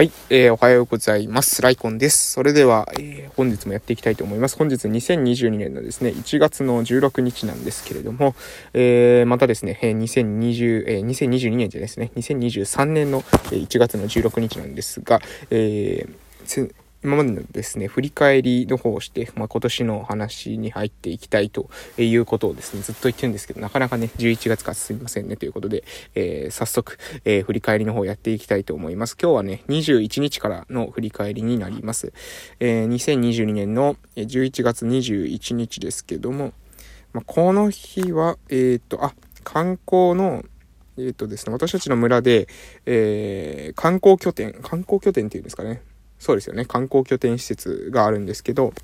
[0.00, 1.60] はい、えー、おはようございます。
[1.60, 2.32] ライコンです。
[2.32, 4.56] それでは、えー、本日もやっていきたいと思います。
[4.56, 8.34] 本日2022年のですね、1月の16日なんですけれども、
[8.72, 15.20] えー、またですね、え、2020、えー、2022年じゃですね、2023年の1月の16日なんですが、
[15.50, 16.70] えー、
[17.02, 25.82] 今までのですね、振り返りの方をして、まあ、今年の話に入っていきたいということをですね、ずっと言ってるんですけど、なかなかね、11月からすみませんねということで、
[26.14, 29.16] えー、早速、えー、振り返りの方をやっていきたいと思います。
[29.20, 32.12] 今日はね、21日からの振り返りになります。
[32.60, 36.52] えー、2022年の11月21日ですけども、
[37.14, 40.44] まあ、この日は、えっ、ー、と、あ、観光の、
[40.98, 42.46] えっ、とですね、私たちの村で、
[42.84, 45.80] えー、観光拠点、観光拠点っていうんですかね、
[46.20, 48.74] そうですよね、観光拠点施設があるんですけど、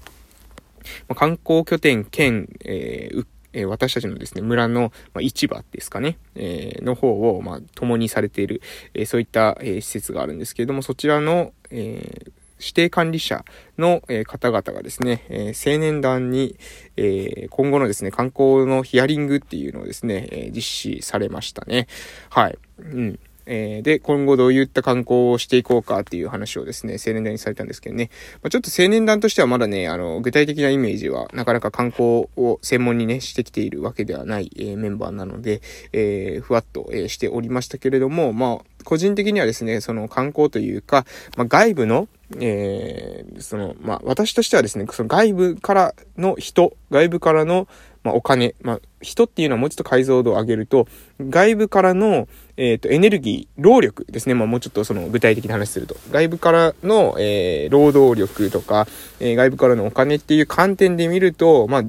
[1.06, 8.62] まあ、観光拠点兼、えー、私たちのですね、村の、ま、市場ですかね、えー、の方を、ま、共にされている、
[8.94, 12.24] えー、そういった、え施設があるんですけれども、そちらの、え
[12.58, 13.44] 指定管理者
[13.76, 16.56] の、え方々がですね、え青年団に、
[16.96, 21.86] え今後のですね、観光のヒアリングっていうのをですね、え実施されましたね。
[22.30, 22.58] はい。
[22.78, 23.18] うん。
[23.46, 28.10] えー、で、今後どういった観光をしていこうかっていう話をですね、青年団にされたんですけどね。
[28.42, 42.08] まあ、ちょっと青年団としてはまだね、あの、具体的なイメージは、なかなか観光を専門にね、してきているわけではない、えー、メンバーなので、えー、ふわっと、えしておりましたけれども、まあ、個人的にはですね、その観光というか、まあ、外部の、
[42.40, 47.68] えー、その、まあ、私としてはですね、その外部からの人、外部からの、
[48.02, 50.86] まあ、お金、まあ、人っていうのはもうちょっと解像度を上げると、
[51.20, 54.34] 外部からの、えっ、ー、と、エネルギー、労力ですね。
[54.34, 55.96] まあ、もうちょっとその具体的な話すると。
[56.10, 58.86] 外部からの、えー、労働力とか、
[59.20, 61.84] えー、外部からのお金っていう観点で見ると、まあ、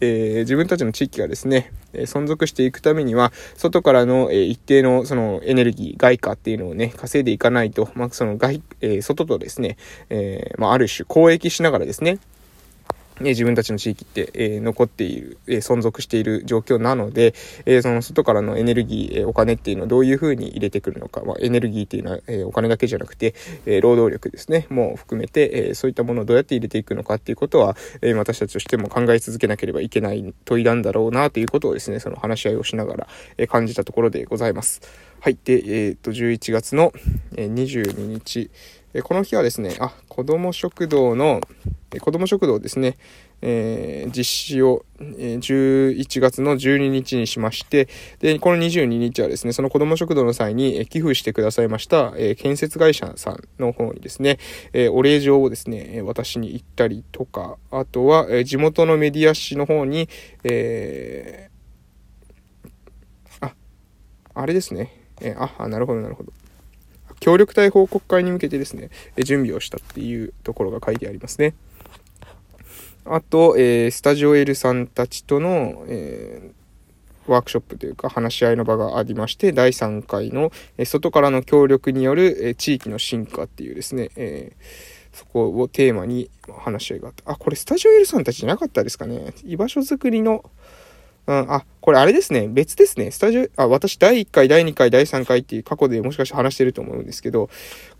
[0.00, 9.76] え、自分たちの地域がですね、え存続していくためには、外からの、え一定のそのエネルギー、外貨っていうのをね、稼いでいかないと、まあ、その外、え外とですね、
[10.08, 12.18] えまあ、ある種交易しながらですね、
[13.20, 17.34] 自分たちの地域って、えー、残っている、えー、存続している状況なので、
[17.66, 23.34] えー、その外からのエネルギー、えお金っていうのをどういうふうに入れてくるのか、まあ、エネルギーっていうのは、えお金だけじゃなくて、
[23.66, 34.80] え労働力ですね、も含めて、えそういったものをどうやって入れていくのかっていうことは、え私たちとしても考え続けなければいけない問いなんだろうなということをですね、その話し合いをしながら、え感じたところでございます。
[35.20, 35.36] はい。
[35.44, 36.92] で、えっ、と、11月の、
[37.36, 38.50] え22日、
[38.92, 41.40] えこの日はですね、あ、子供食堂の、
[41.94, 42.96] え子供食堂ですね、
[43.40, 54.38] えー、実施を、え、11月の12日にしまして、で、この22日はですね、その子供食堂の際に、え、寄付してくださいました、え、建設会社さんの方にですね、
[54.72, 60.08] え、お礼状をですね、私に行ったりとか、あとは、え、地元のメディア紙の方に、
[60.42, 63.54] えー、あ、
[64.34, 64.90] あれですね、
[65.20, 66.32] え、あ、なるほど、なるほど。
[67.20, 71.54] 協力隊報告会に向けてですね、準備をしたっていうところが書いてありますね。
[73.04, 87.32] あと、えー、スタジオ L さんたちとの、えー、ワークショップというか話し合いの場がありまして、第3回の、え、外からの協力による、え、地域の進化っていうですね、えー、そこをテーマに話し合いがあった。
[87.32, 89.34] あ、これスタジオ L さんたちじゃなかったですかね。
[89.44, 90.44] 居場所づくりの、
[91.30, 92.48] うん、あ、これあれですね。
[92.48, 93.12] 別ですね。
[93.12, 97.48] スタジオ、あ、私第1回、第2回、第3回っていう過去でもしかして話してると思うんですけど、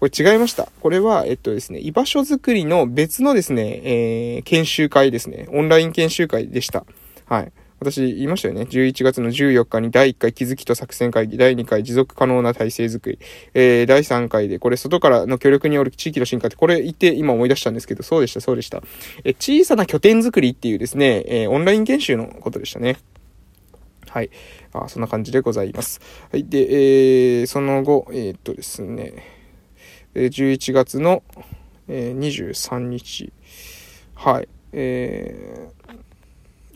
[0.00, 0.68] これ違いました。
[0.80, 5.46] これは、えっとですね、居場所づくりの別のですね、えー、研修会ですね。
[5.52, 6.84] オンライン研修会でした。
[7.26, 7.52] はい。
[7.78, 8.62] 私言いましたよね。
[8.62, 13.18] 11月の14日に第1回気づきと作戦会議、第2回持続可能な体制づくり、
[13.54, 18.82] えー、第3回で、これ外からの協力による地域の進化って、これ言って今思い出したんですけど、そうでした、そうでした。
[19.22, 22.98] え小さな拠点づくりっていうですね、えー、オンライン研修のことでしたね。
[24.10, 24.30] はい。
[24.72, 26.00] あそんな感じでございます。
[26.32, 26.44] はい。
[26.44, 29.22] で、えー、その後、えー、っとですね、
[30.14, 31.22] 11月の、
[31.86, 33.32] えー、23日。
[34.14, 34.48] はい。
[34.72, 36.00] えー、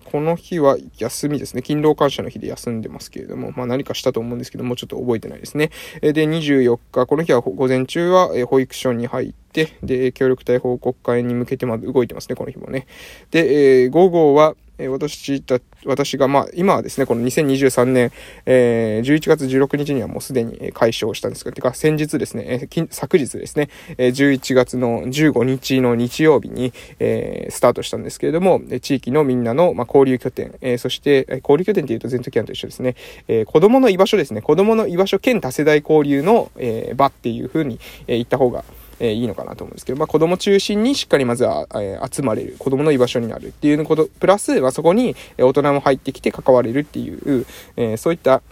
[0.05, 1.63] この日は休みですね。
[1.63, 5.71] 勤労感謝の日で休んでますけれども、まあ何かしたと思うんですけども、ちょっと覚えてないですね。
[6.01, 12.87] で、24日、この日は午前中は保育所に入って、で、協力隊報告会に向けてまだ動いてますね、この日もね。
[13.33, 18.11] で、えー、午後は、え私た、私が、まあ、今はですね、この2023年、
[18.45, 23.69] えー、11月16日にはもうすでに解消したんですが、てか、先日ですね、え、昨日ですね、
[23.99, 32.97] えー、11月の15日の日曜日に、えー、スタートしたんですけれども、地域のみんなの、まあ、交流拠点、えー、そして、交流拠点っていうと全都キャンと一緒ですね、
[33.29, 37.79] え、子供の居場所ですね、子供の居場所兼多世代交流の、え、場っていうふうに、
[38.09, 38.65] え、言った方が、
[39.01, 47.47] えー、いいのかなと思うんですけど、まあ、子供中心にしっかりまずは、え、集まれる、子供の居場所になるっていうこと、プラス、まあ、そこに大人も入ってきて関われるっていう、
[47.77, 48.43] え、そういった、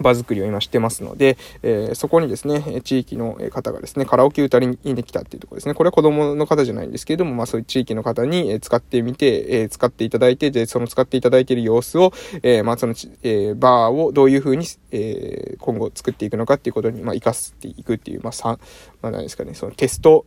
[0.00, 5.74] 場作りを今してますので、えー、そこにですね、地域の方がですね、カラオケ歌にできたっていうところですね。
[5.74, 12.12] これは子供の方じゃないんですけれども、まあそういう地域の方に使ってみて、えー、使っていただいて、で、その使っていただいている様子を、
[12.42, 18.58] えー、まあその、え、バーをどういうふうに、え、今後作っていくのかっていうことに、まあ活かしていくっていう、まあさ、
[19.02, 20.24] まあ何ですかね、そのテスト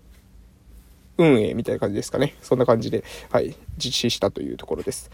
[1.21, 2.35] 運営みたいな感じですかね。
[2.41, 5.09] そんな感じで、はい、実施したというところです。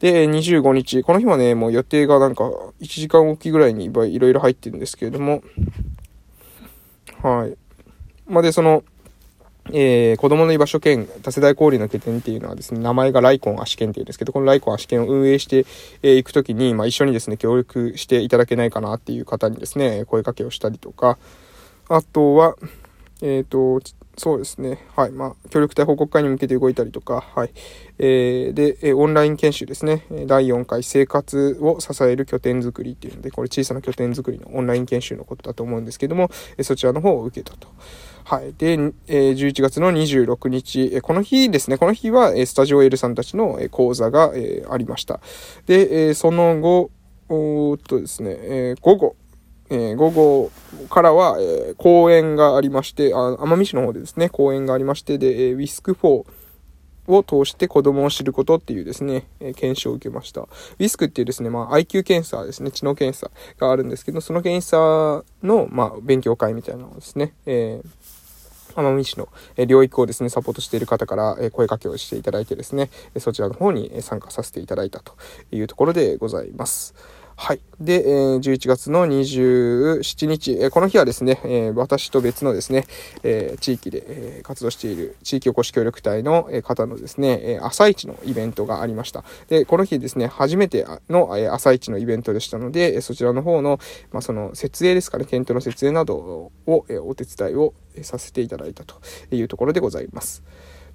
[0.00, 5.42] で、25日、この日はね、もう予定がなんか1時間おきぐらいにいろいろ入ってるんですけれども、
[7.22, 7.56] はい。
[8.26, 8.84] まあ、で、その、
[9.72, 15.64] えー、子供の居場所兼多世代交流の拠点っていうのはですね、名前がライコン足研っていうんですけど、このライコン足研を運営してい、
[16.02, 21.18] えー、くときに、まあ、一緒にですね、協力していただけないかなっていう方にですね、声かけをしたりとか、
[21.88, 22.56] あとは、
[23.22, 23.80] えっ、ー、と、
[24.16, 24.86] そうですね。
[24.96, 25.12] はい。
[25.12, 27.52] まあ、協力隊報告会に向けて動いたりとか、はい。
[27.98, 30.04] えー、で、オンライン研修ですね。
[30.26, 36.30] 第4回生活を支える拠点づくりっていうので、これ小さな拠点づくりのオンライン研修のことだと思うんですけども、
[36.62, 37.68] そちらの方を受けたと。
[38.24, 38.52] はい。
[38.58, 38.72] で、
[39.08, 45.20] え11月の26日、えこの日ですね、この日は、えスタジオ L さんたちの、え講座が、えありました。
[45.66, 46.90] で、えその後、
[47.28, 49.16] おっとですね、え午後、
[49.70, 50.50] えー、午後
[50.88, 56.24] からは、えー、公演がありまして、あ奄美市の方でですね、公演がありまして、で、えー、ウィスク4
[57.06, 60.42] を通して子供を知ることっていうですね、え、検証を受けました。
[60.42, 69.28] ウィスクっていうですね、まあ IQ 検査ですね、知能検査があるんですけど、その検査の、まあ、勉強会みたいなのをですね、えー、奄美市の
[69.66, 75.14] 領域をですね、サポートしている方から声かけをしていただいてですね、そちらの方に参加させていただいたと
[75.52, 76.94] いうところでございます。
[77.42, 77.60] はい。
[77.80, 82.84] で、えー、11月の27日、えー、この日はですね、えー、私と別のですね、
[83.22, 89.24] え地域で、え活動している地域おこし協力隊の、え方のですね、え朝市のイベントがありました。
[89.48, 93.80] で、この日ですね、初めての、え朝市のイベントでしたので、えそちらの方の、
[94.12, 97.72] まあ、その設営ですかね、テントの設営などを、えお手伝いを
[98.02, 98.96] させていただいたと
[99.30, 100.42] いうところでございます。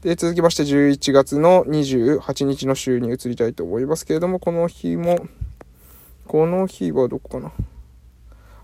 [0.02, 5.26] で、続きまして11月の28日の週に移りたいと思いますけれども、この日も、
[6.28, 7.52] この日はどこかな？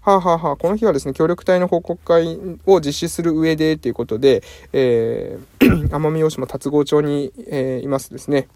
[0.02, 4.42] はあ、ははあ、この日はですね、協力隊の報告会を実施する上でということで、
[4.74, 8.48] えー、 奄美大島達郷町に、えー、いますですね、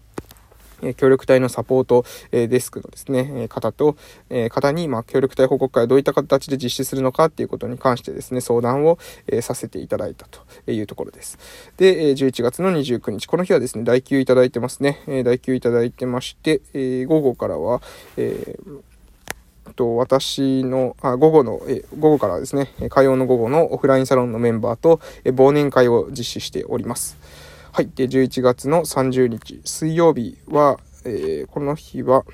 [0.82, 3.96] え協力隊のサポート、えデスクのですね、え方と、
[4.28, 11.38] え方に、ま、協力隊報告会をどういった形で実施するのかっていうことに関してですね、相談を、えさせていただいたというところです。
[11.76, 15.02] で、え11月の29日、この日はですね、代休いただいてますね。
[15.06, 17.80] え代休いただいてまして、え午後からは、
[18.16, 18.95] えー
[19.74, 27.16] と、私の、あ、午後の、え、午後からですね、火曜の午後のオフラインサロンのメンバーと、え、忘年会を実施しております。
[27.72, 27.90] はい。
[27.94, 32.24] で、11月の30日、水曜日は、えー、この日は、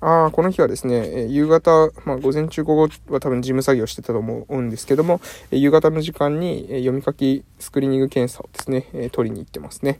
[0.00, 5.20] あこの日はですね、え夕方、まあ、午前中午後は多分事務作業してたと思うんですけども、
[5.50, 9.98] え夕方の時間に、え読み書きスクリーニング検査をですね、え取りに行ってますね。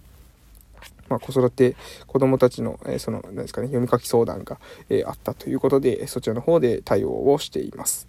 [1.09, 1.77] まあ、子育て、
[2.07, 4.59] 子供たちの、えその、何ですかね、読み書き相談が、
[4.89, 8.09] えあったということで、そちらの方で対応をしています。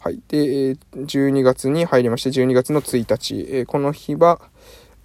[0.00, 0.20] はい。
[0.28, 4.40] で、12月に入りまして、12月の1日、えこの日は、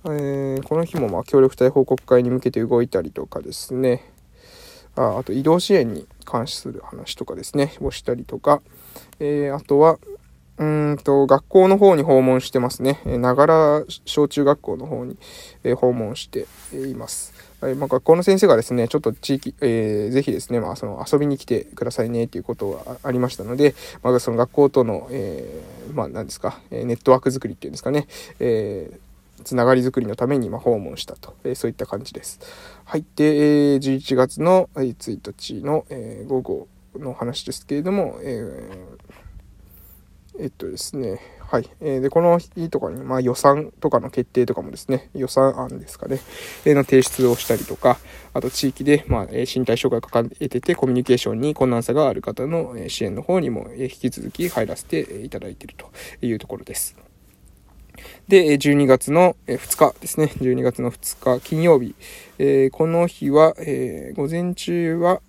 [0.05, 4.11] えー、この日もまあ協力隊報告会に向けて動いたりとかですね、
[4.95, 8.61] ああと移動支援に関する話とかですね、をしたりとか、
[9.19, 9.99] えー、あとは、
[10.59, 12.99] うんと、学校の方に訪問してますね。
[13.05, 15.17] ながら小中学校の方に、
[15.75, 17.33] 訪問しています。
[17.61, 28.07] はいまあ、学校の先生がですね、ちょっと地域、えー、ぜひですね、まあ、その遊びに来てくださいねっていうことがありましたので、まあ、その学校との、えー、まあ、何ですか、ネットワーク作りっていうんですかね、
[28.39, 32.39] えー、つながり作りのために、ま訪問したと、えー、そういった感じです。
[32.85, 33.05] はい。
[33.15, 36.67] で、えー、11月の1日の、えー、午後
[36.97, 39.08] の話ですけれども、えー
[40.39, 41.19] えっとですね、
[41.51, 41.69] はい。
[41.81, 46.19] えー、で、この日とかに、まあ予算とかの決定とかもですね、予算案ですかね、
[46.63, 47.97] えー、の提出をしたりとか、
[48.33, 55.89] あと地域で、まあ、え身体障害を抱えてて、コミュニケーションに困難さがある方の支援の方にも、え引き続き入らせていただいていると
[56.25, 56.95] いうところです。
[58.29, 60.31] で、12月の2日ですね。
[60.39, 61.95] 12月の2日金曜日。
[62.37, 65.21] えー、この日は、えー、午前中は、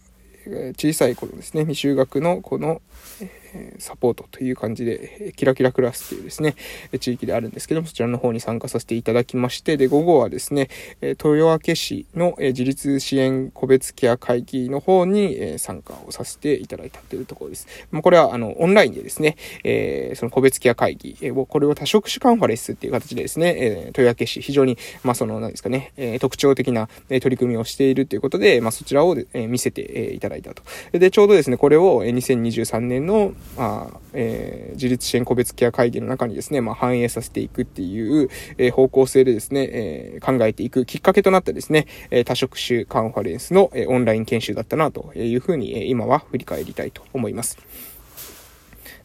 [0.76, 2.82] 小さい頃ですね、未就学の子の、
[3.20, 6.54] ええサポートという感じで、キラキラクラスっていうですね、
[6.98, 10.68] 地域であるんですけども、そちらの方に参加させていただきまして、で、午後はですね、
[11.00, 17.66] 豊明市の自立支援個別ケア会議の方に参加をさせていただいたというところです。
[17.90, 30.62] まこれは、あの、オンラインでですね、えその個別ケア会議を、これを多職種カンファレンスっていう形でですね、え豊明市、非常に、まあ、その、何ですかね、え特徴的な取り組みをしているということで、まあ、そちらを、え見せていただいたと。
[30.92, 47.58] で、ちょうどですね、これを2023年の、まあ、えー、自立支援個別ケア会議の中にですね、まあ、反映させていくっていう、えー、方向性でですね、えー、考えていくきっかけとなったですね、え多職種カンファレンスの、えオンライン研修だったなというふうに、え今は振り返りたいと思います。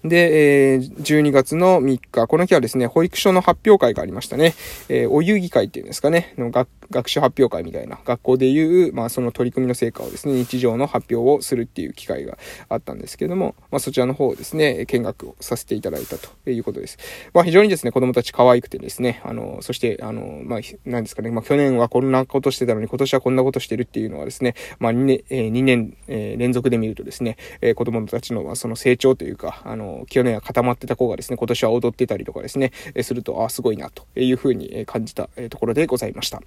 [0.07, 4.53] で、えー、12月の3日、この日はですね、保育所の発表会がありましたね。
[4.87, 12.37] えー、お遊戯会っていうんですかね、の学学習発表会みたいな、学校でいう、まあその取り組みの成果をですね、日常の発表をするっていう機会が
[12.69, 16.97] あったんですけども、まあそちらの方をですね、見学をさせていただいたということです。
[17.33, 36.41] まあ非常にですね、子供たち可愛くてですね、あの、そして、あの、まあ、なんですかね、まあ去年はこんなことしてたのに今年はこんなことしてるっていうのはですね、まあ2年、えー、2年、えー、連続で見るとですね、えー、子供たちのまあその成長というか、あの、去年は固まってた子がですね、今年は踊ってたりとかですね、えすると、あ、すごいな、というふうに感じたところでございました。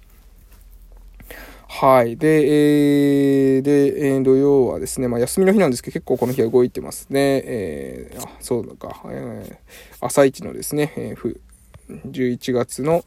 [1.71, 2.17] はい。
[2.17, 7.43] で、えー、で、えー、土曜はですね、まあ休みの日なんですけど、結構この日は動いてますね。
[7.45, 11.39] えー、あ、そうか、えー、朝一のですね、えー、
[11.89, 13.05] 11月の、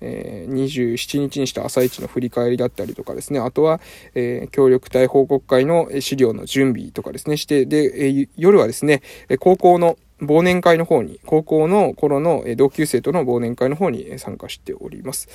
[0.00, 3.80] えー、27日にした朝一の振り返りだったりとかですね、あとは、
[4.14, 9.02] えー、協力隊報告会の資料の準備とかですね、して、で、えー、夜はですね、
[9.40, 15.28] 高校の忘年会の方に、高校の頃の同級生との忘年会の方に参加しております。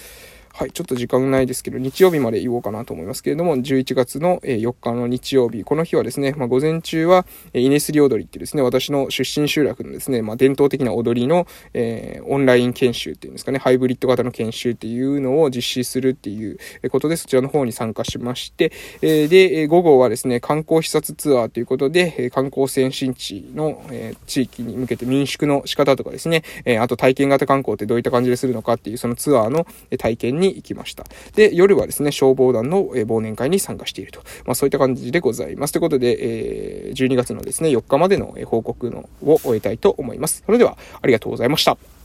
[0.54, 16.58] はい、ちょっと時間ないですけど、日曜日まで言おうかなと思いますけれども、11月の4日の日曜日、この日はですね、まあ、午前中は、稲すり踊りってですね、私の出身集落のですね、まあ、伝統的な踊りの、えー、オンライン研修っていうんですかね、ハイブリッド型の研修っていうのを実施するっていう
[16.90, 31.06] ことで、そちらの方に参加しまして、えー、で、午後はですね、観光視察ツアーということで、観光先進地の、え、地域に向けて民宿の仕方とかですね、えあと体験型観光ってどういった感じでするのかっていう、そのツアーの体験にに行きました。
[31.36, 34.22] で、夜はですね、消防団の忘年会に参加していると。
[34.46, 35.74] まあそういった感じでございます。
[35.74, 40.44] ということで、え、12月のですね、4日までの報告のを終えたいと思います。
[40.46, 41.97] それでは、ありがとうございました。